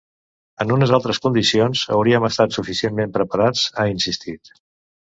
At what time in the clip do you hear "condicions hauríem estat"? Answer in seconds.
1.25-2.59